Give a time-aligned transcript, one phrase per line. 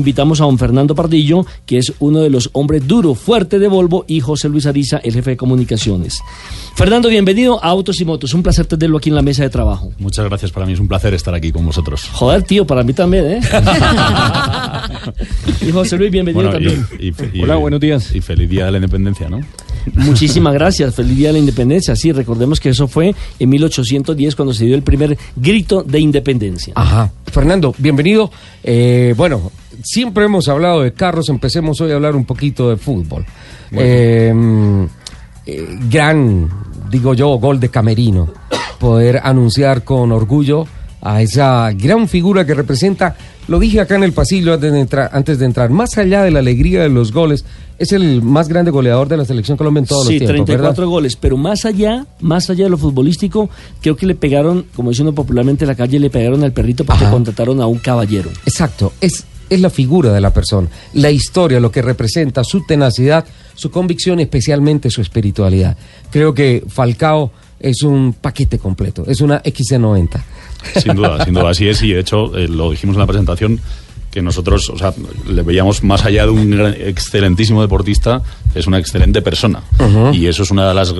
[0.00, 4.04] invitamos a don Fernando Pardillo, que es uno de los hombres duros, fuerte de Volvo,
[4.08, 6.20] y José Luis Ariza, el jefe de comunicaciones.
[6.74, 8.34] Fernando, bienvenido a Autos y Motos.
[8.34, 9.92] Un placer tenerlo aquí en la mesa de trabajo.
[9.98, 12.08] Muchas gracias, para mí es un placer estar aquí con vosotros.
[12.12, 13.40] Joder, tío, para mí también, ¿eh?
[15.60, 16.86] y José Luis, bienvenido también.
[17.42, 18.14] Hola, buenos días.
[18.14, 19.40] Y feliz día de la independencia, ¿no?
[19.94, 21.96] Muchísimas gracias, feliz día de la independencia.
[21.96, 26.72] Sí, recordemos que eso fue en 1810 cuando se dio el primer grito de independencia.
[26.76, 27.10] Ajá.
[27.26, 28.30] Fernando, bienvenido.
[28.62, 29.50] Eh, bueno,
[29.82, 33.24] siempre hemos hablado de carros, empecemos hoy a hablar un poquito de fútbol.
[33.72, 34.32] Eh,
[35.46, 36.48] eh, gran,
[36.90, 38.28] digo yo, gol de Camerino.
[38.78, 40.66] Poder anunciar con orgullo
[41.02, 43.16] a esa gran figura que representa,
[43.48, 46.30] lo dije acá en el pasillo antes de entrar, antes de entrar más allá de
[46.30, 47.44] la alegría de los goles,
[47.78, 50.36] es el más grande goleador de la selección Colombia en todos sí, los tiempos.
[50.36, 53.48] Sí, 34 goles, pero más allá, más allá de lo futbolístico,
[53.80, 57.06] creo que le pegaron, como diciendo popularmente en la calle, le pegaron al perrito porque
[57.06, 58.30] contrataron a un caballero.
[58.44, 63.24] Exacto, es, es la figura de la persona, la historia, lo que representa, su tenacidad,
[63.54, 65.76] su convicción, especialmente su espiritualidad.
[66.10, 70.22] Creo que Falcao es un paquete completo, es una XC90.
[70.80, 73.60] Sin duda, sin duda, así es, y de hecho eh, lo dijimos en la presentación,
[74.10, 74.92] que nosotros, o sea,
[75.28, 78.22] le veíamos más allá de un excelentísimo deportista,
[78.54, 79.62] es una excelente persona.
[80.12, 80.94] Y eso es una de las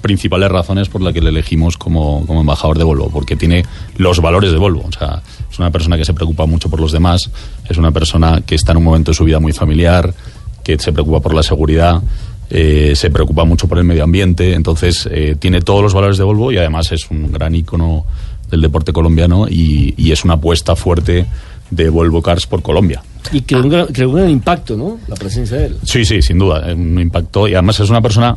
[0.00, 3.64] principales razones por la que le elegimos como, como, embajador de Volvo, porque tiene
[3.98, 4.84] los valores de Volvo.
[4.88, 7.30] O sea, es una persona que se preocupa mucho por los demás,
[7.68, 10.14] es una persona que está en un momento de su vida muy familiar,
[10.64, 12.02] que se preocupa por la seguridad.
[12.48, 16.22] Eh, se preocupa mucho por el medio ambiente, entonces eh, tiene todos los valores de
[16.22, 18.06] Volvo y además es un gran ícono
[18.50, 21.26] del deporte colombiano y, y es una apuesta fuerte
[21.70, 23.02] de Volvo Cars por Colombia.
[23.32, 24.98] Y creó un, gran, creó un gran impacto, ¿no?
[25.08, 25.76] La presencia de él.
[25.82, 27.48] Sí, sí, sin duda, un impacto.
[27.48, 28.36] Y además es una persona,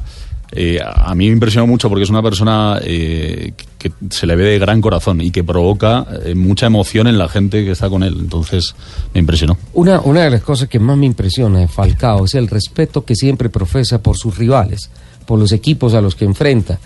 [0.52, 4.46] eh, a mí me impresionó mucho porque es una persona eh, que se le ve
[4.46, 8.02] de gran corazón y que provoca eh, mucha emoción en la gente que está con
[8.02, 8.16] él.
[8.20, 8.74] Entonces,
[9.14, 9.58] me impresionó.
[9.74, 13.16] Una, una de las cosas que más me impresiona de Falcao es el respeto que
[13.16, 14.90] siempre profesa por sus rivales,
[15.28, 16.80] por los equipos a los que enfrenta.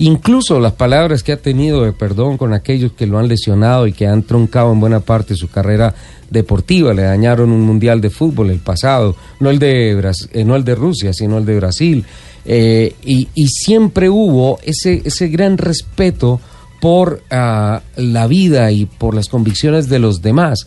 [0.00, 3.92] Incluso las palabras que ha tenido de perdón con aquellos que lo han lesionado y
[3.92, 5.94] que han truncado en buena parte su carrera
[6.30, 9.90] deportiva, le dañaron un mundial de fútbol el pasado, no el de,
[10.32, 12.06] eh, no el de Rusia, sino el de Brasil.
[12.46, 16.40] Eh, y, siempre hubo ese, ese gran respeto
[16.80, 20.60] por uh, la vida y por las convicciones de los demás.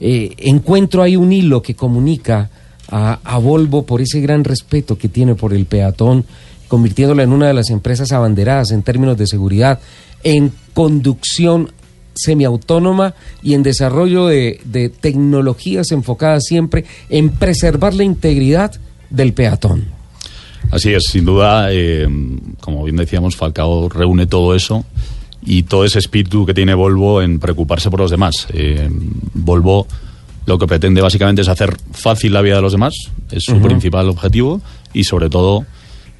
[0.00, 2.48] Eh, encuentro ahí un hilo que comunica
[2.90, 6.24] a Volvo por ese gran respeto que tiene por el peatón
[6.68, 9.80] convirtiéndola en una de las empresas abanderadas en términos de seguridad,
[10.22, 11.72] en conducción
[12.14, 18.72] semiautónoma y en desarrollo de, de, tecnologías enfocadas siempre en preservar la integridad
[19.10, 19.86] del peatón.
[20.70, 22.06] Así es, sin duda, eh,
[22.60, 24.84] como bien decíamos, Falcao reúne todo eso
[25.44, 28.46] y todo ese espíritu que tiene Volvo en preocuparse por los demás.
[28.52, 28.88] Eh,
[29.34, 29.86] Volvo
[30.44, 32.94] lo que pretende básicamente es hacer fácil la vida de los demás,
[33.30, 33.66] es su uh -huh.
[33.66, 34.60] principal objetivo
[34.92, 35.64] y sobre todo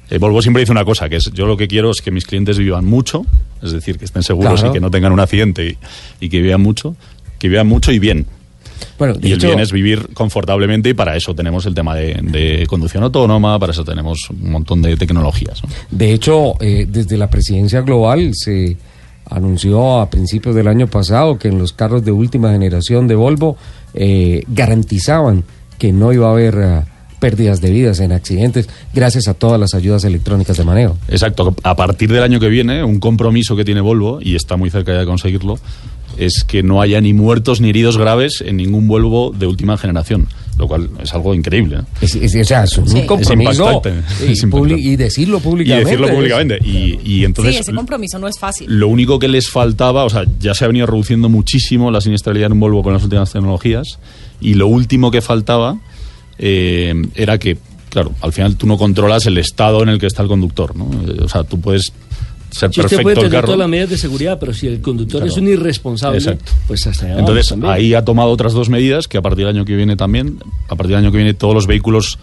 [0.09, 2.25] eh, Volvo siempre dice una cosa, que es yo lo que quiero es que mis
[2.25, 3.25] clientes vivan mucho,
[3.61, 4.69] es decir, que estén seguros Claro.
[4.69, 5.77] y que no tengan un accidente y,
[6.25, 6.95] y que vivan mucho,
[7.37, 8.25] que vivan mucho y bien.
[8.97, 12.17] Bueno, Y el hecho- bien es vivir confortablemente y para eso tenemos el tema de,
[12.21, 15.61] de conducción autónoma, para eso tenemos un montón de tecnologías.
[15.63, 15.69] ¿no?
[15.91, 18.77] De hecho, eh, desde la presidencia global se
[19.29, 23.57] anunció a principios del año pasado que en los carros de última generación de Volvo
[23.93, 25.43] eh, garantizaban
[25.77, 26.81] que no iba a haber eh,
[27.19, 30.97] pérdidas de vidas en accidentes gracias a todas las ayudas electrónicas de manejo.
[31.07, 31.55] Exacto.
[31.63, 34.93] A partir del año que viene, un compromiso que tiene Volvo, y está muy cerca
[34.93, 35.59] ya de conseguirlo,
[36.17, 40.27] es que no haya ni muertos ni heridos graves en ningún Volvo de última generación,
[40.57, 41.77] lo cual es algo increíble.
[41.77, 41.85] ¿no?
[42.01, 43.05] Es, es- o sea, es un Sí.
[43.05, 43.81] compromiso
[44.21, 45.85] Es y, y decirlo Y públicamente.
[45.85, 46.59] decirlo es- públicamente.
[46.65, 48.67] Y, y entonces, sí, ese compromiso no es fácil.
[48.69, 52.47] lo único que les faltaba, o sea, ya se ha venido reduciendo muchísimo la siniestralidad
[52.47, 53.99] en un Volvo con las últimas tecnologías,
[54.41, 55.77] y lo último que faltaba
[56.39, 57.57] eh, era que,
[57.89, 60.89] claro, al final tú no controlas el estado en el que está el conductor, ¿no?
[61.07, 61.91] Eh, O sea, tú puedes
[62.51, 63.45] ser Si usted puede perfecto el tener carro.
[63.47, 65.31] todas las medidas de seguridad, pero si el conductor Claro.
[65.31, 66.51] es un irresponsable, Exacto.
[66.67, 69.55] pues hasta allá Entonces, vamos ahí ha tomado otras dos medidas que a partir del
[69.55, 72.17] año que viene también, a partir del año que viene todos los vehículos,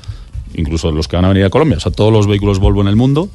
[0.54, 2.88] incluso los que van a venir a Colombia, o sea, todos los vehículos Volvo en
[2.88, 3.28] el mundo,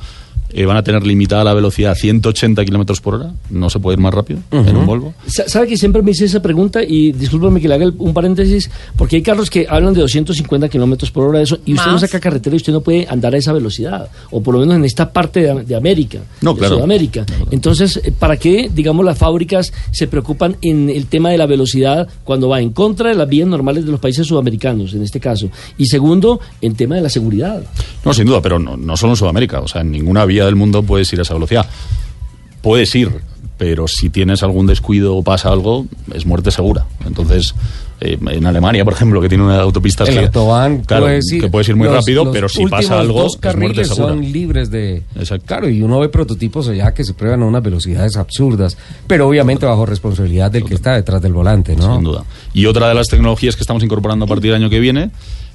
[0.53, 3.95] eh, van a tener limitada la velocidad a 180 kilómetros por hora, no se puede
[3.95, 5.13] ir más rápido en un Volvo.
[5.27, 6.81] Sa- ¿Sabe que siempre me hice esa pregunta?
[6.83, 10.69] Y discúlpame que le haga el- un paréntesis, porque hay carros que hablan de 250
[10.69, 12.01] kilómetros por hora eso, y usted no Más.
[12.01, 14.85] saca carretera y usted no puede andar a esa velocidad, o por lo menos en
[14.85, 16.75] esta parte de, de América, No, de claro.
[16.75, 17.25] Sudamérica.
[17.51, 22.07] Entonces, eh, ¿para qué, digamos, las fábricas se preocupan en el tema de la velocidad
[22.23, 25.49] cuando va en contra de las vías normales de los países sudamericanos, en este caso?
[25.77, 27.63] Y segundo, en tema de la seguridad.
[28.05, 30.55] No, sin duda, pero no, no solo en Sudamérica, o sea, en ninguna vía del
[30.55, 31.65] mundo puedes ir a esa velocidad.
[32.61, 33.11] Puedes ir,
[33.57, 36.85] pero si tienes algún descuido o pasa algo, es muerte segura.
[37.05, 37.55] Entonces,
[37.99, 41.41] eh, en Alemania, por ejemplo, que tiene una autopista el que, autobahn claro, puede decir,
[41.41, 44.09] que puedes ir muy los- rápido, los pero si pasa algo, dos es muerte segura.
[44.09, 45.45] son libres de Exacto.
[45.45, 49.67] claro y uno ve prototipos allá que se prueban a unas velocidades absurdas pero obviamente
[49.67, 52.23] bajo responsabilidad del que está detrás del volante no Sin duda.
[52.55, 55.11] Y otra de las tecnologías que estamos incorporando a partir del año que viene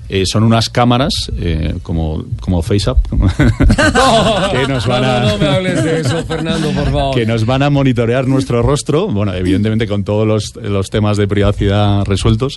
[0.09, 2.99] eh, son unas cámaras eh, como, como FaceApp
[4.53, 5.21] que nos van a...
[5.21, 8.63] no, no me hables de eso Fernando por favor que nos van a monitorear nuestro
[8.63, 12.57] rostro, bueno, evidentemente con todos los, los temas de privacidad resueltos,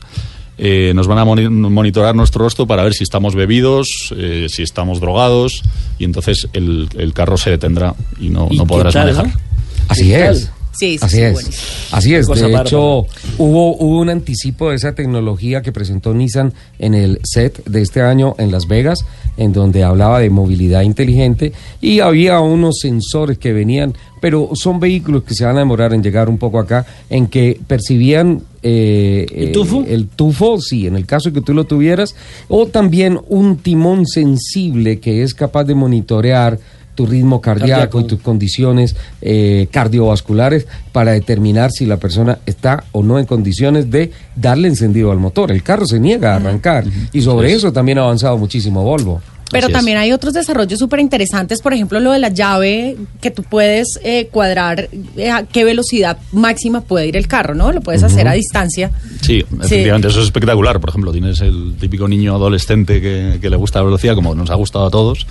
[0.57, 4.62] eh, nos van a moni- monitorear nuestro rostro para ver si estamos bebidos, eh, si
[4.63, 5.63] estamos drogados,
[5.98, 9.28] y entonces el, el carro se detendrá y no, ¿Y no podrás tal, manejar.
[9.28, 9.42] no?
[9.88, 11.33] así es Sí, sí, Así sí, es.
[11.33, 11.68] buenísimo.
[11.92, 12.27] Así es.
[12.27, 13.06] De hecho,
[13.38, 18.01] hubo, hubo un anticipo de esa tecnología que presentó Nissan en el set de este
[18.01, 19.00] año en Las Vegas,
[19.38, 25.24] en donde hablaba de movilidad inteligente y había unos sensores que venían, pero son vehículos
[25.24, 29.50] que se van a demorar en llegar un poco acá, en que percibían eh, ¿El
[29.50, 29.86] eh, tufo?
[29.88, 32.16] el tufo, sí, en el caso que tú lo tuvieras,
[32.48, 36.60] o también un timón sensible que es capaz de monitorear
[36.95, 38.00] tu ritmo cardíaco, Cardíaco.
[38.01, 43.89] y tus condiciones eh, cardiovasculares para determinar si la persona está o no en condiciones
[43.89, 45.51] de darle encendido al motor.
[45.51, 49.21] El carro se niega a arrancar y sobre eso también ha avanzado muchísimo Volvo.
[49.51, 49.78] Pero Así es.
[49.78, 54.00] también hay otros desarrollos súper interesantes, por ejemplo, lo de la llave, que tú puedes
[54.04, 57.72] eh, cuadrar eh, a qué velocidad máxima puede ir el carro, ¿no?
[57.72, 58.92] Lo puedes hacer a distancia.
[59.22, 60.80] Sí, efectivamente, eso es espectacular.
[60.80, 64.50] Por ejemplo, tienes el típico niño adolescente que, que le gusta la velocidad, como nos
[64.50, 65.25] ha gustado a todos,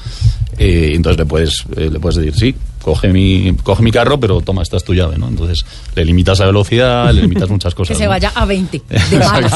[0.59, 4.19] eh, y entonces le puedes, eh, le puedes decir, sí, coge mi, coge mi carro,
[4.21, 5.29] pero toma, esta es tu llave, ¿no?
[5.29, 5.65] Entonces
[5.95, 7.99] le limitas la velocidad, le limitas muchas Que cosas.
[7.99, 8.11] se ¿no?
[8.11, 8.97] vaya a 20 de.
[9.19, 9.47] Claro,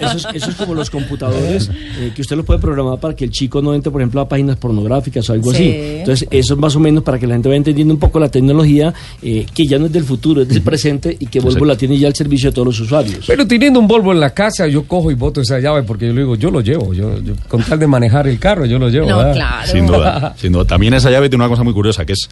[0.00, 3.24] eso, es, eso es como los computadores eh, que usted los puede programar para que
[3.24, 5.56] el chico no entre, por ejemplo, a páginas pornográficas o algo Sí.
[5.56, 5.72] así.
[6.00, 8.28] Entonces, eso es más o menos para que la gente vaya entendiendo un poco la
[8.28, 11.64] tecnología eh, que ya no es del futuro, es del presente y que Volvo Exacto.
[11.66, 13.24] la tiene ya al servicio de todos los usuarios.
[13.26, 16.12] Pero teniendo un Volvo en la casa, yo cojo y boto esa llave porque yo
[16.12, 18.88] le digo, yo lo llevo, yo, yo- con tal de manejar el carro, yo lo
[18.88, 19.08] llevo.
[19.08, 19.34] No, ¿verdad?
[19.34, 19.72] claro.
[19.72, 20.64] Sin duda, sin duda.
[20.64, 22.28] También esa llave tiene una cosa muy curiosa, que es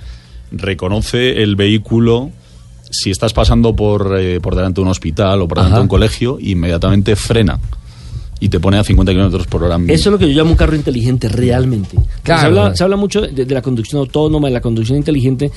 [0.56, 2.30] reconoce el vehículo
[2.90, 5.78] si estás pasando por, eh, por delante de un hospital o por delante Ajá.
[5.78, 7.58] de un colegio, inmediatamente frena
[8.40, 9.76] y te pone a 50 kilómetros por hora.
[9.88, 11.96] Eso es lo que yo llamo un carro inteligente realmente.
[12.22, 12.40] Claro.
[12.40, 15.50] Se, habla, se habla mucho de, de la conducción autónoma, de la conducción inteligente,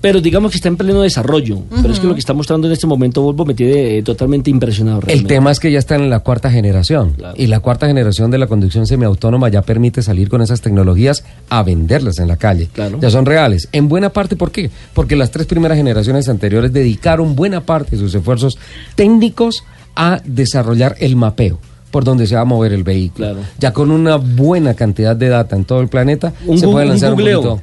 [0.00, 1.60] pero digamos que está en pleno desarrollo.
[1.70, 4.50] Pero es que lo que está mostrando en este momento Volvo me tiene eh, totalmente
[4.50, 5.02] impresionado.
[5.06, 7.34] El tema es que ya están en la cuarta generación Claro.
[7.36, 11.62] y la cuarta generación de la conducción semiautónoma ya permite salir con esas tecnologías a
[11.62, 12.68] venderlas en la calle.
[12.72, 12.98] Claro.
[13.00, 13.68] Ya son reales.
[13.72, 14.70] En buena parte, ¿por qué?
[14.94, 18.58] Porque las tres primeras generaciones anteriores dedicaron buena parte de sus esfuerzos
[18.94, 19.64] técnicos
[19.96, 21.58] a desarrollar el mapeo
[21.90, 23.28] por donde se va a mover el vehículo.
[23.32, 23.40] Claro.
[23.58, 26.90] Ya con una buena cantidad de data en todo el planeta Un se puede un
[26.90, 27.42] lanzar un, googleo.
[27.42, 27.62] poquito,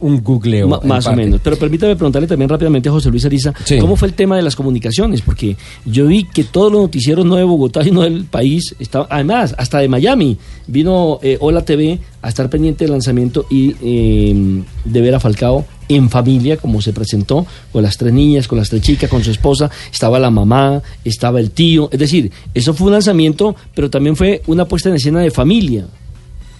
[0.00, 0.68] un googleo.
[0.84, 1.40] Más o menos.
[1.42, 3.78] Pero permítame preguntarle también rápidamente a José Luis Ariza, Sí.
[3.78, 5.22] ¿cómo fue el tema de las comunicaciones?
[5.22, 9.54] Porque yo vi que todos los noticieros, no de Bogotá, sino del país, estaba, además,
[9.58, 10.36] hasta de Miami,
[10.66, 15.64] vino eh, Hola TV a estar pendiente del lanzamiento y eh, de ver a Falcao
[15.88, 19.30] en familia, como se presentó, con las tres niñas, con las tres chicas, con su
[19.30, 24.14] esposa, estaba la mamá, estaba el tío, es decir, eso fue un lanzamiento, pero también
[24.14, 25.86] fue una puesta en escena de familia.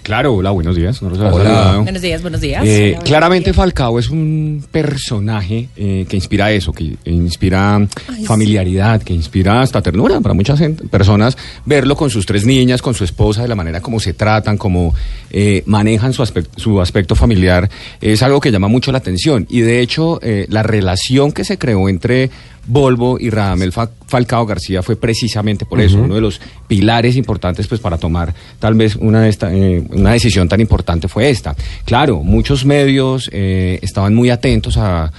[0.09, 1.03] Claro, hola, buenos días.
[1.03, 1.81] No Hola.
[1.83, 2.65] Buenos días, buenos días.
[2.65, 3.57] Eh, Hola, claramente buenos días.
[3.57, 9.83] Falcao es un personaje eh, que inspira eso, que inspira Ay, familiaridad, que inspira hasta
[9.83, 11.37] ternura para muchas gente- personas.
[11.67, 14.95] Verlo con sus tres niñas, con su esposa, de la manera como se tratan, como
[15.31, 17.69] eh, manejan su aspecto, su aspecto familiar,
[18.01, 19.47] es algo que llama mucho la atención.
[19.51, 22.31] Y de hecho, eh, la relación que se creó entre
[22.69, 27.67] Volvo y Radamel Fa- Falcao García fue precisamente por eso, uno de los pilares importantes
[27.67, 31.57] pues para tomar tal vez una, de esta- eh, una decisión tan importante fue esta.
[31.85, 35.11] Claro, muchos medios eh, estaban muy atentos a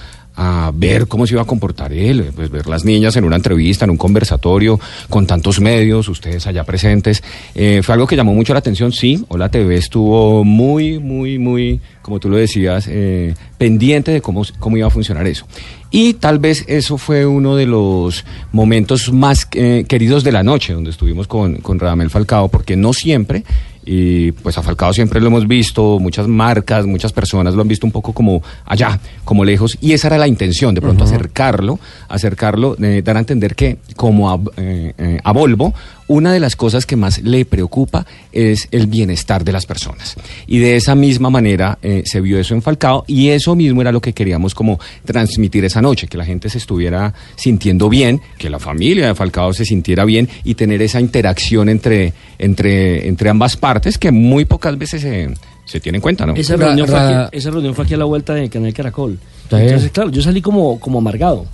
[0.42, 3.84] a ver cómo se iba a comportar él, pues ver las niñas en una entrevista,
[3.84, 4.80] en un conversatorio,
[5.10, 7.22] con tantos medios, ustedes allá presentes.
[7.54, 11.80] Eh, fue algo que llamó mucho la atención, sí, Hola TV estuvo muy, muy, muy,
[12.00, 15.46] como tú lo decías, eh, pendiente de cómo, cómo iba a funcionar eso.
[15.90, 20.72] Y tal vez eso fue uno de los momentos más eh, queridos de la noche,
[20.72, 23.44] donde estuvimos con, con Radamel Falcao, porque no siempre,
[23.84, 27.86] y pues a Falcao siempre lo hemos visto, muchas marcas, muchas personas lo han visto
[27.86, 32.76] un poco como allá, como lejos, y esa era la intención, de pronto acercarlo, acercarlo,
[32.80, 35.74] eh, dar a entender que como a, eh, eh, a Volvo,
[36.12, 40.16] una de las cosas que más le preocupa es el bienestar de las personas.
[40.48, 43.92] Y de esa misma manera eh, se vio eso en Falcao y eso mismo era
[43.92, 48.50] lo que queríamos como transmitir esa noche, que la gente se estuviera sintiendo bien, que
[48.50, 53.56] la familia de Falcao se sintiera bien y tener esa interacción entre, entre, entre ambas
[53.56, 55.28] partes que muy pocas veces se,
[55.64, 56.34] se tiene en cuenta, ¿no?
[56.34, 58.72] Esa Ra- reunión, fue ra- aquí, esa reunión fue aquí a la vuelta del canal
[58.74, 59.16] Caracol.
[59.48, 61.46] Entonces, claro, yo salí como, como amargado.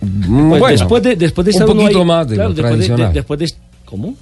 [0.00, 2.54] Mm, Pues bueno, después de después de un estar poquito ahí- más de claro, lo
[2.54, 3.12] después de- de- tradicional.
[3.14, 3.46] después de,
[3.92, 4.14] ¿cómo?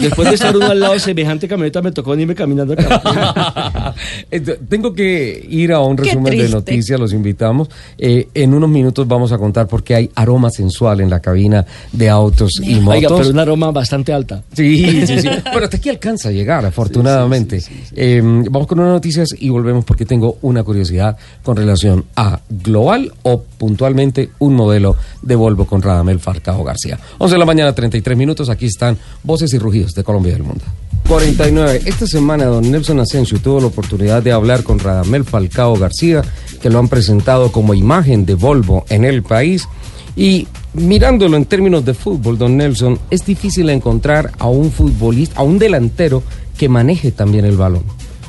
[0.00, 3.94] Después de estar uno al lado de semejante camioneta me tocó venirme caminando acá.
[4.32, 7.68] Ent- Tengo que ir a un resumen de noticias, los invitamos.
[7.98, 11.64] Eh, en unos minutos vamos a contar por qué hay aroma sensual en la cabina
[11.92, 12.96] de autos y motos.
[12.96, 14.42] Oiga, pero una aroma bastante alta.
[14.54, 15.28] Sí, sí, sí.
[15.52, 17.62] Bueno, hasta aquí alcanza a llegar, afortunadamente.
[17.94, 23.12] Eh, vamos con unas noticias y volvemos porque tengo una curiosidad con relación a Global
[23.22, 26.98] o puntualmente un modelo de Volvo con Radamel Falcao García.
[27.18, 28.48] 11 de la mañana, 33 minutos.
[28.48, 30.64] Aquí están voces y rugidos de Colombia y del mundo.
[31.08, 31.82] 49.
[31.86, 36.22] Esta semana don Nelson Asensio tuvo la oportunidad de hablar con Radamel Falcao García,
[36.60, 39.68] que lo han presentado como imagen de Volvo en el país.
[40.16, 45.42] Y mirándolo en términos de fútbol, don Nelson, es difícil encontrar a un futbolista, a
[45.42, 46.22] un delantero
[46.56, 47.82] que maneje también el balón.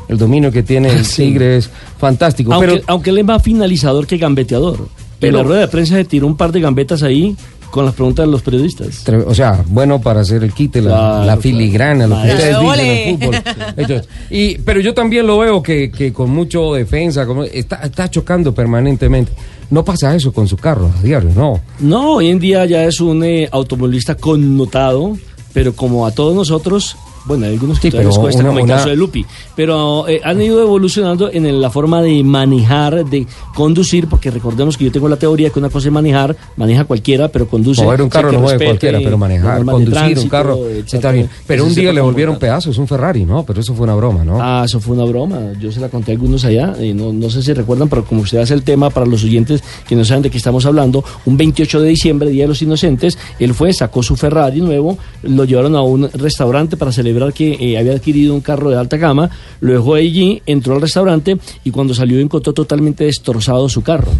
[0.09, 1.23] El dominio que tiene el Sí.
[1.27, 2.53] Tigre es fantástico.
[2.53, 4.87] Aunque, pero aunque él es más finalizador que gambeteador.
[5.19, 7.35] Pero- en la rueda de prensa se tiró un par de gambetas ahí
[7.73, 9.03] con las preguntas de los periodistas.
[9.25, 12.35] O sea, bueno para hacer el quite, la, Claro, la filigrana, lo que claro.
[12.35, 13.35] ustedes dicen en fútbol.
[13.77, 18.11] Entonces, y, pero yo también lo veo que, que con mucho defensa, como- está, está
[18.11, 19.31] chocando permanentemente.
[19.71, 21.59] No pasa eso con su carro a diario, no.
[21.79, 25.17] No, hoy en día ya es un eh, automovilista connotado,
[25.51, 28.65] pero como a todos nosotros, bueno, hay algunos que Sí, les cuesta, una- como el
[28.65, 29.25] una- caso de Lupi,
[29.55, 33.25] pero eh, han ido evolucionando en el- la forma de manejar, de
[33.55, 37.27] conducir, porque recordemos que yo tengo la teoría que una cosa es manejar, maneja cualquiera,
[37.29, 37.83] pero conduce.
[37.83, 41.29] Mover un carro no mueve cualquiera, pero manejar, conducir un carro está bien.
[41.47, 43.43] Pero un día le volvieron pedazos, un Ferrari, ¿no?
[43.43, 44.37] Pero eso fue una broma, ¿no?
[44.41, 45.39] Ah, eso fue una broma.
[45.59, 46.73] Yo se la conté a algunos allá.
[46.81, 49.63] y no, no sé si recuerdan, pero como usted hace el tema para los oyentes
[49.87, 53.17] que no saben de qué estamos hablando, un 28 de diciembre, Día de los Inocentes,
[53.39, 57.77] él fue, sacó su Ferrari nuevo, lo llevaron a un restaurante para celebrar que eh,
[57.77, 59.29] había adquirido un carro de alta gama,
[59.61, 64.11] lo dejó allí, entró al restaurante y cuando salió encontró totalmente destrozado su carro.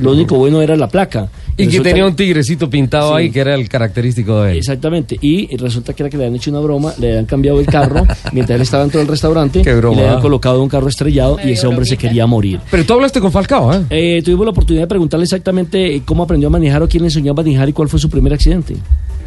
[0.00, 1.28] Lo único bueno era la placa.
[1.56, 3.22] y que tenía un tigrecito pintado Sí.
[3.22, 4.58] ahí que era el característico de él.
[4.58, 7.66] Exactamente, y resulta que era que le habían hecho una broma, le habían cambiado el
[7.66, 10.22] carro mientras él estaba dentro del restaurante Qué broma, y le habían ah.
[10.22, 12.60] colocado un carro estrellado y ese hombre se quería morir.
[12.70, 13.82] Pero tú hablaste con Falcao, ¿eh?
[13.90, 17.08] Eh, tuvimos la oportunidad de preguntarle exactamente eh, cómo aprendió a manejar o quién le
[17.08, 18.76] enseñó a manejar y cuál fue su primer accidente.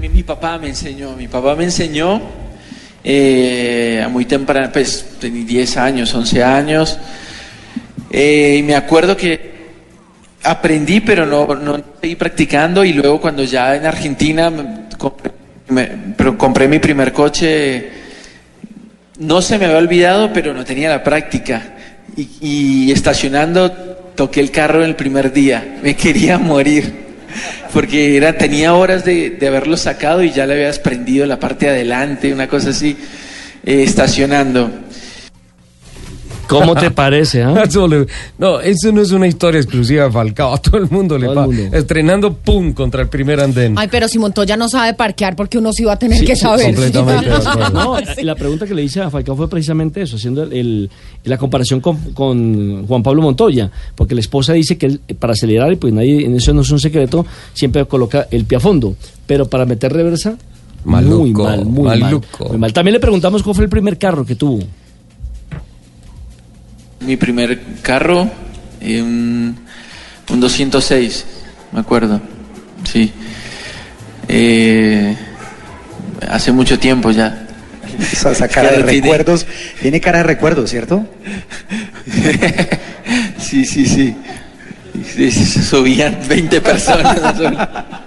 [0.01, 2.21] Mi, mi papá me enseñó, mi papá me enseñó
[3.07, 6.97] eh, a muy temprano, pues tenía 10 años, 11 años,
[8.09, 9.53] eh, y me acuerdo que
[10.41, 14.51] aprendí, pero no, no seguí practicando, y luego cuando ya en Argentina
[14.97, 15.31] compré,
[16.17, 17.91] pero compré mi primer coche,
[19.19, 21.61] no se me había olvidado, pero no tenía la práctica,
[22.17, 23.71] y, y estacionando
[24.15, 27.04] toqué el carro el primer día, me quería morir
[27.73, 31.65] porque era, tenía horas de, de haberlo sacado y ya le había desprendido la parte
[31.65, 32.97] de adelante, una cosa así,
[33.65, 34.84] eh, estacionando.
[36.47, 37.43] ¿Cómo te parece?
[37.43, 37.63] ah?
[37.89, 40.53] Le- no, eso no es una historia exclusiva de Falcao.
[40.55, 41.61] A todo el mundo le Todo el pasa.
[41.61, 41.77] mundo.
[41.77, 42.73] Estrenando, ¡pum!
[42.73, 43.75] contra el primer andén.
[43.77, 46.67] Ay, pero si Montoya no sabe parquear, porque uno sí va a tener que saber.
[46.67, 47.29] completamente.
[47.73, 50.89] No, la pregunta que le hice a Falcao fue precisamente eso, haciendo el- el-
[51.23, 55.33] la comparación con, con Juan Pablo Montoya, porque la esposa dice que él, eh, para
[55.33, 58.61] acelerar, y pues nadie, en eso no es un secreto, siempre coloca el pie a
[58.61, 60.37] fondo, pero para meter reversa,
[60.83, 62.27] Maluco, muy mal, muy maluco.
[62.43, 62.73] mal, muy mal.
[62.73, 64.59] También le preguntamos cuál fue el primer carro que tuvo.
[67.01, 68.29] Mi primer carro,
[68.81, 69.57] eh, un,
[70.29, 71.25] un 206,
[71.71, 72.21] me acuerdo,
[72.83, 73.11] sí.
[74.27, 75.15] Eh,
[76.29, 77.47] hace mucho tiempo ya.
[78.11, 79.45] Esa, cara de recuerdos.
[79.81, 81.07] Tiene cara de recuerdos, ¿cierto?
[83.37, 84.15] sí, sí, sí.
[85.15, 87.19] Sí, sí, Subían 20 personas.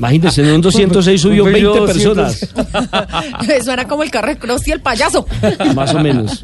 [0.00, 2.40] Imagínense, en un 206 subió Un 20 bello personas,
[3.54, 5.26] Eso era como el carro de Cross y el payaso.
[5.74, 6.42] más o menos.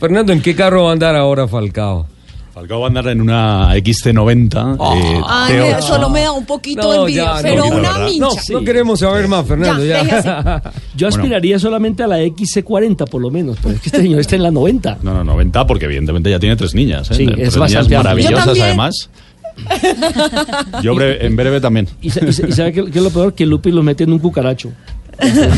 [0.00, 2.06] Fernando, ¿en qué carro va a andar ahora Falcao?
[2.54, 4.76] Falcao va a andar en una XC90.
[4.96, 5.76] eh, Ay, T8.
[5.76, 8.18] me- solo me da un poquito de No, envidia, ya, pero no, una mincha.
[8.18, 8.52] No, Sí.
[8.54, 9.84] no queremos saber más, Fernando.
[9.84, 10.62] Ya, Ya.
[10.96, 11.16] Yo Bueno.
[11.22, 14.42] aspiraría solamente a la XC40 por lo menos, pero es que este señor está en
[14.42, 14.96] la 90.
[15.02, 17.10] No, no, 90, porque evidentemente ya tiene tres niñas.
[17.10, 17.14] ¿eh?
[17.14, 19.10] Sí, Tres es niñas maravillosas, además.
[20.82, 21.88] Yo bre- en breve también.
[22.02, 24.18] Y, y y sabe qué, qué es lo peor, que Lupi los mete en un
[24.18, 24.70] cucaracho.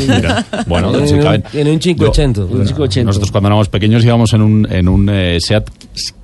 [0.06, 1.42] Mira, bueno, En un- caben.
[1.52, 2.60] en un 580, Yo- pues.
[2.60, 3.06] Un 580.
[3.08, 5.68] Nosotros cuando éramos pequeños íbamos en un, en un eh, SEAT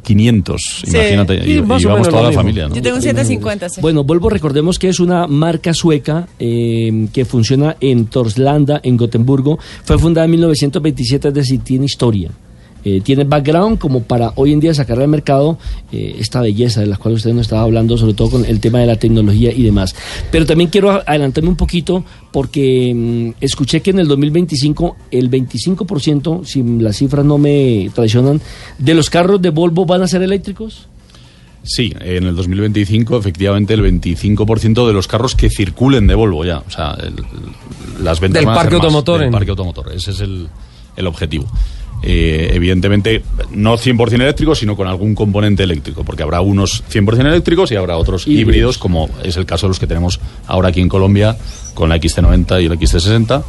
[0.05, 0.91] 500, Sí.
[0.97, 2.33] imagínate, Sí, y, íbamos toda lo la mismo.
[2.43, 2.69] familia.
[2.69, 2.77] ¿no?
[2.77, 3.81] Yo tengo un 750, sí.
[3.81, 9.59] Bueno, Volvo, recordemos que es una marca sueca eh, que funciona en Torslanda, en Gotemburgo.
[9.83, 12.31] Fue fundada en 1927, es decir, tiene historia.
[12.85, 15.59] Eh, tiene background como para hoy en día sacar al mercado
[15.91, 18.81] eh, esta belleza de la cual usted nos estaba hablando, sobre todo con el tema
[18.81, 19.95] de la tecnología y demás.
[20.31, 26.45] Pero también quiero adelantarme un poquito porque mm, escuché que en el 2025 el 25%,
[26.45, 28.41] si las cifras no me traicionan,
[28.79, 30.89] de los carros de Volvo van a ser eléctricos.
[31.63, 36.59] Sí, en el 2025 efectivamente el 25% de los carros que circulen de Volvo ya,
[36.59, 37.15] o sea, el-
[38.05, 40.21] las ventas Del van a ser parque más automotor del en- parque automotor, ese es
[40.21, 40.49] el,
[40.97, 41.47] el objetivo.
[42.07, 47.73] Eh, evidentemente, no 100% eléctrico, sino con algún componente eléctrico, porque habrá unos 100% eléctricos
[47.73, 48.41] y habrá otros Híbridos.
[48.43, 51.35] híbridos, como es el caso de los que tenemos ahora aquí en Colombia,
[51.73, 53.43] con la XT90 y la XT60.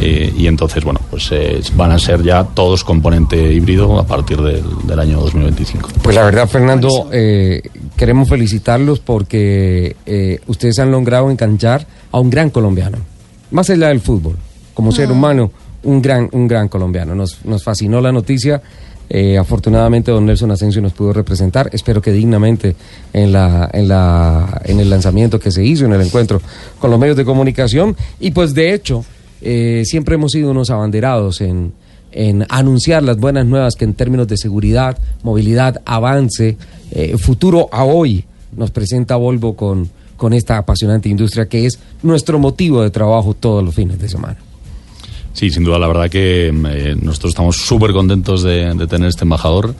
[0.00, 4.40] eh, y entonces, bueno, pues eh, van a ser ya todos componente híbrido a partir
[4.40, 5.90] del, del año 2025.
[6.02, 7.60] Pues la verdad, Fernando, eh,
[7.96, 12.96] queremos felicitarlos porque eh, ustedes han logrado enganchar a un gran colombiano,
[13.50, 14.36] más allá del fútbol,
[14.72, 15.50] como ser humano,
[15.82, 17.14] un gran, un gran colombiano.
[17.14, 18.62] Nos, nos fascinó la noticia.
[19.12, 21.68] eh, afortunadamente, don Nelson Asensio nos pudo representar.
[21.72, 22.76] Espero que dignamente
[23.12, 26.40] en, la, en, la, en el lanzamiento que se hizo, en el encuentro
[26.78, 27.96] con los medios de comunicación.
[28.20, 29.04] Y pues, de hecho,
[29.42, 31.72] eh, siempre hemos sido unos abanderados en,
[32.12, 36.56] en anunciar las buenas nuevas que en términos de seguridad, movilidad, avance,
[36.92, 38.24] eh, futuro a hoy
[38.56, 43.64] nos presenta Volvo con, con esta apasionante industria que es nuestro motivo de trabajo todos
[43.64, 44.36] los fines de semana.
[45.32, 49.24] Sí, sin duda, la verdad que eh, nosotros estamos súper contentos de, de tener este
[49.24, 49.74] embajador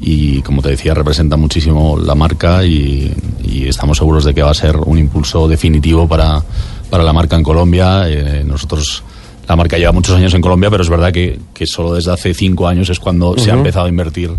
[0.00, 3.12] y, como te decía, representa muchísimo la marca y,
[3.44, 6.42] y estamos seguros de que va a ser un impulso definitivo para,
[6.88, 8.08] para la marca en Colombia.
[8.08, 9.02] Eh, nosotros,
[9.48, 12.32] la marca lleva muchos años en Colombia, pero es verdad que, que solo desde hace
[12.32, 14.30] cinco años es cuando se ha empezado a invertir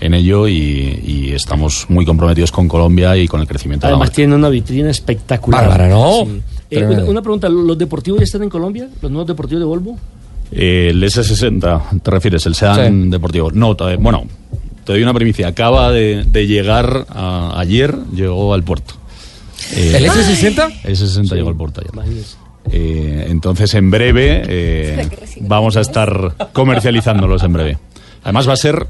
[0.00, 3.96] en ello y, y estamos muy comprometidos con Colombia y con el crecimiento de la
[3.96, 4.16] Además marca.
[4.16, 5.68] tiene una vitrina espectacular.
[5.68, 6.24] Bárbara, ¿no?
[6.24, 6.42] Sí.
[6.70, 8.88] Eh, una, una pregunta, ¿los deportivos ya están en Colombia?
[9.00, 9.98] ¿Los nuevos deportivos de Volvo?
[10.52, 12.44] Eh, el S60, ¿te refieres?
[12.46, 13.08] El sedán Sí.
[13.10, 13.50] deportivo.
[13.52, 14.24] No, todavía- bueno,
[14.84, 15.48] te doy una primicia.
[15.48, 18.94] Acaba de, de llegar a- ayer, llegó al puerto.
[19.74, 20.80] Eh, ¿El S60?
[20.84, 21.92] El S60 llegó al puerto ayer.
[22.72, 25.08] Eh, entonces, en breve, eh,
[25.42, 27.78] vamos a estar comercializándolos en breve.
[28.24, 28.86] Además, va a ser,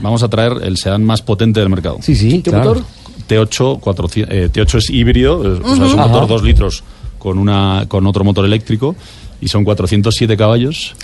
[0.00, 1.98] vamos a traer el sedán más potente del mercado.
[2.00, 2.70] Sí, sí, ¿Qué claro.
[2.70, 2.84] motor?
[3.28, 6.84] T8, 400, eh, T8 es híbrido, es, o sea, es un motor 2 litros
[7.18, 8.94] con, una, con otro motor eléctrico
[9.40, 10.94] y son 407 caballos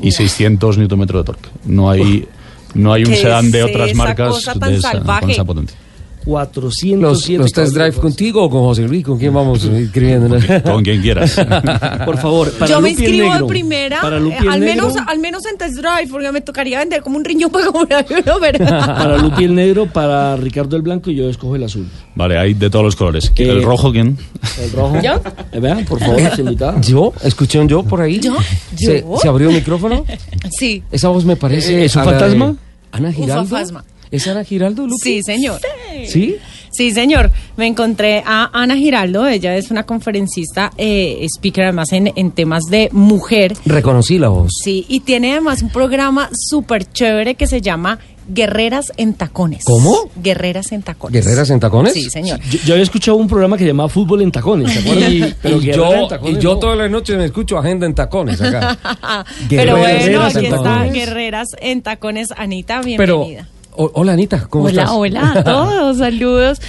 [0.00, 1.48] y 600 Nm de torque.
[1.64, 2.26] No hay,
[2.74, 5.78] no hay un ¿Qué sedán de otras marcas de esa, con esa potencia.
[6.24, 9.04] 407 ¿Los, los test drive contigo o con José Luis?
[9.04, 10.36] ¿Con quién vamos escribiendo?
[10.62, 11.34] Con quien quieras.
[12.04, 13.46] Por favor, para Yo me Lupi inscribo de negro.
[13.46, 16.40] primera, Para Lupi eh, el al, negro, menos, al menos en test drive, porque me
[16.40, 18.58] tocaría vender como un riñón para comprar uno, pero...
[18.66, 21.86] Para Lupi el negro, para Ricardo el blanco y yo escojo el azul.
[22.14, 23.32] vale, hay de todos los colores.
[23.36, 24.16] Eh, ¿El rojo quién?
[24.60, 25.00] El rojo.
[25.02, 25.20] ¿Yo?
[25.52, 26.86] Eh, vean, por favor, las invitadas.
[26.88, 27.12] ¿Yo?
[27.22, 28.20] ¿Escuché un yo por ahí?
[28.20, 28.36] ¿Yo?
[28.76, 29.16] ¿Se, ¿Yo?
[29.20, 30.04] ¿Se abrió el micrófono?
[30.50, 31.84] Sí, Esa voz me parece...
[31.84, 32.56] ¿es un a la de fantasma?
[32.92, 33.46] ¿Ana Giraldo?
[33.46, 33.84] fantasma.
[34.12, 35.02] ¿Es Ana Giraldo, Lupi?
[35.02, 35.58] sí, señor.
[36.06, 36.36] ¿Sí?
[36.70, 37.30] Sí, señor.
[37.56, 39.26] Me encontré a Ana Giraldo.
[39.26, 43.54] Ella es una conferencista, eh, speaker además en, en temas de mujer.
[43.64, 44.52] Reconocí la voz.
[44.62, 47.98] Sí, y tiene además un programa súper chévere que se llama
[48.28, 49.64] Guerreras en Tacones.
[49.64, 50.10] ¿Cómo?
[50.22, 51.24] Guerreras en Tacones.
[51.24, 51.92] ¿Guerreras en tacones?
[51.94, 52.38] Sí, señor.
[52.50, 55.12] Yo, yo había escuchado un programa que llamaba Fútbol en Tacones, ¿se acuerdan?
[55.12, 56.58] Y, Pero y Guerrera yo, en Tacones, y yo no.
[56.58, 58.78] todas las noches me escucho agenda en tacones acá.
[59.48, 60.92] Pero bueno, aquí está Tacones.
[60.92, 62.28] Guerreras en Tacones.
[62.36, 63.48] Anita, bienvenida.
[63.76, 64.90] Hola Anita, ¿cómo hola, estás?
[64.96, 66.60] hola a todos, saludos.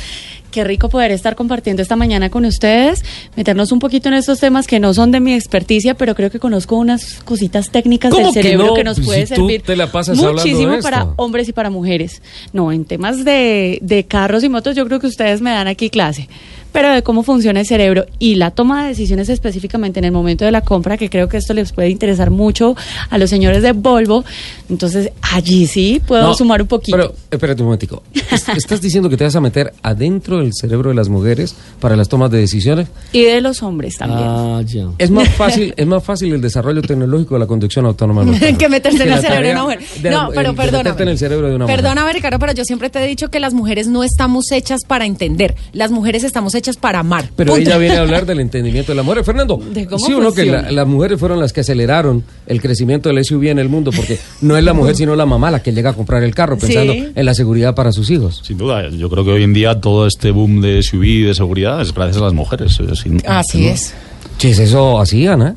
[0.52, 3.04] Qué rico poder estar compartiendo esta mañana con ustedes,
[3.36, 6.38] meternos un poquito en estos temas que no son de mi experticia, pero creo que
[6.38, 8.74] conozco unas cositas técnicas ¿Cómo del que cerebro no?
[8.76, 10.84] que, nos Pues puede si servir te la pasas muchísimo de esto.
[10.92, 12.22] para hombres y para mujeres.
[12.52, 15.90] No, en temas de, de carros y motos yo creo que ustedes me dan aquí
[15.90, 16.30] clase,
[16.74, 20.44] pero de cómo funciona el cerebro y la toma de decisiones específicamente en el momento
[20.44, 22.76] de la compra, que creo que esto les puede interesar mucho
[23.10, 24.26] a los señores de Volvo.
[24.70, 26.98] Entonces, allí sí puedo No, sumar un poquito.
[26.98, 28.04] Pero, espérate un momentico.
[28.32, 31.96] Es- ¿Estás diciendo que te vas a meter adentro del cerebro de las mujeres para
[31.96, 32.88] las tomas de decisiones?
[33.12, 34.24] y de los hombres también.
[34.28, 34.88] Ah, ya.
[34.98, 38.26] Es más fácil, es más fácil el desarrollo tecnológico de la conducción autónoma.
[38.58, 39.80] que meterse en el cerebro de una mujer.
[40.02, 40.84] de- no, pero de perdóname.
[40.86, 41.82] meterte en el cerebro de una mujer.
[41.82, 45.06] Perdóname, Ricardo, pero yo siempre te he dicho que las mujeres no estamos hechas para
[45.06, 45.56] entender.
[45.74, 47.30] Las mujeres estamos hechas para amar.
[47.36, 47.70] Pero Punto.
[47.70, 49.24] ella viene a hablar del entendimiento de la mujer.
[49.24, 52.62] Fernando, De cómo ¿sí o no que la- las mujeres fueron las que aceleraron el
[52.62, 53.92] crecimiento del SUV en el mundo?
[53.96, 56.58] Porque no es la mujer, sino la mamá la que llega a comprar el carro
[56.58, 57.08] pensando Sí.
[57.16, 58.42] en la seguridad para sus hijos.
[58.44, 61.36] Sin duda, yo creo que hoy en día todo este boom de SUV y de
[61.36, 62.80] seguridad es gracias a las mujeres.
[62.80, 63.94] eh, sin- Así sin es.
[64.38, 65.56] Che, ¿es eso así, Ana?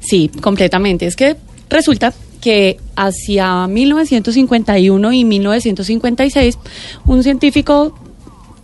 [0.00, 1.06] Sí, completamente.
[1.06, 1.36] Es que
[1.68, 6.58] resulta que hacia 1951 y 1956
[7.06, 7.98] un científico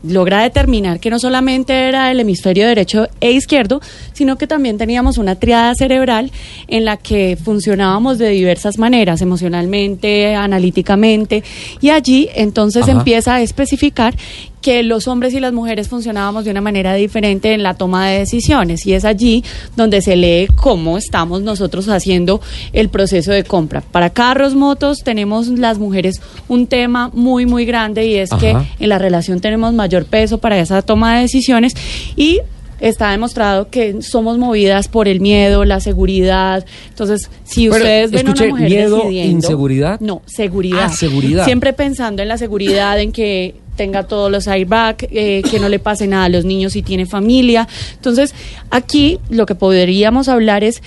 [0.02, 3.80] logra determinar que no solamente era el hemisferio derecho e izquierdo,
[4.12, 6.30] sino que también teníamos una triada cerebral
[6.68, 11.42] en la que funcionábamos de diversas maneras, emocionalmente, analíticamente,
[11.80, 12.92] y allí entonces Ajá.
[12.92, 14.14] empieza a especificar
[14.62, 18.20] que los hombres y las mujeres funcionábamos de una manera diferente en la toma de
[18.20, 19.44] decisiones y es allí
[19.76, 22.40] donde se lee cómo estamos nosotros haciendo
[22.72, 23.82] el proceso de compra.
[23.82, 28.88] Para carros, motos, tenemos las mujeres un tema muy, muy grande y es que en
[28.88, 31.74] la relación tenemos mayor peso para esa toma de decisiones
[32.16, 32.40] y
[32.82, 36.64] está demostrado que somos movidas por el miedo, la seguridad.
[36.88, 40.00] Entonces, si Pero, ustedes ven a escuché, una mujer miedo, decidiendo, inseguridad.
[40.00, 40.84] no, seguridad.
[40.84, 41.44] Ah, seguridad.
[41.44, 45.78] Siempre pensando en la seguridad, en que tenga todos los airbags, eh, que no le
[45.78, 47.68] pase nada a los niños si tiene familia.
[47.94, 48.34] Entonces,
[48.70, 50.82] aquí lo que podríamos hablar es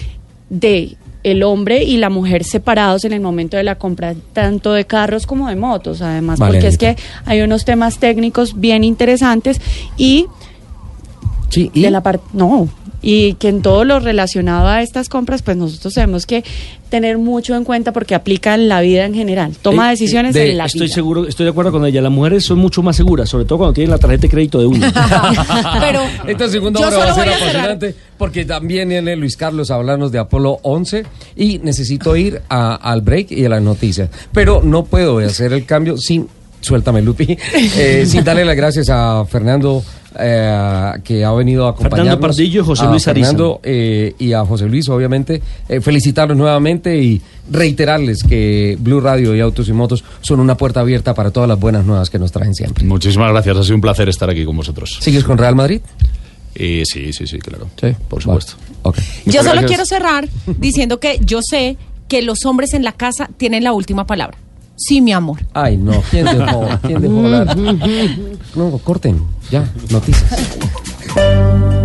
[0.50, 4.86] de el hombre y la mujer separados en el momento de la compra tanto de
[4.86, 6.96] carros como de motos, además, Vale, porque es que
[7.26, 9.60] hay unos temas técnicos bien interesantes
[9.98, 10.28] y
[11.50, 12.68] Sí, y de la parte no
[13.08, 16.44] y que en todo lo relacionado a estas compras pues nosotros tenemos que
[16.90, 20.52] tener mucho en cuenta porque aplica en la vida en general toma Eh, decisiones de-
[20.52, 22.02] en la Estoy vida seguro, estoy de acuerdo con ella.
[22.02, 24.66] Las mujeres son mucho más seguras, sobre todo cuando tienen la tarjeta de crédito de
[24.66, 24.88] uno.
[25.80, 27.42] Pero Esta segunda hora va a ser cerrar.
[27.42, 31.04] apasionante porque también viene Luis Carlos a hablarnos de Apolo 11
[31.36, 34.10] y necesito ir a- al break y a las noticias.
[34.34, 36.28] Pero no puedo hacer el cambio sin,
[36.62, 37.38] suéltame Lupi,
[37.78, 39.84] eh, sin darle las gracias a Fernando
[40.20, 42.06] eh, que ha venido a acompañarnos.
[42.06, 43.28] Fernando Pardillo y José Luis Ariza.
[43.28, 49.36] Fernando eh, y a José Luis, obviamente, eh, felicitarlos nuevamente y reiterarles que Blue Radio
[49.36, 52.32] y Autos y Motos son una puerta abierta para todas las buenas nuevas que nos
[52.32, 52.86] traen siempre.
[52.86, 54.98] Muchísimas gracias, ha sido un placer estar aquí con vosotros.
[55.00, 55.82] ¿Sigues con Real Madrid?
[56.56, 57.68] Eh, sí, sí, sí, claro.
[57.80, 57.88] Sí.
[58.08, 58.54] Por supuesto.
[59.26, 59.66] Yo solo gracias.
[59.68, 64.06] quiero cerrar diciendo que yo sé que los hombres en la casa tienen la última
[64.06, 64.38] palabra.
[64.78, 65.40] Sí, mi amor.
[65.54, 67.58] Ay, no, ¿quién dejó, ¿quién dejó hablar?
[68.56, 69.22] No, corten,
[69.52, 70.32] ya, noticias.